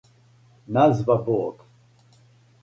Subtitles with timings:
[0.67, 1.63] назва Бог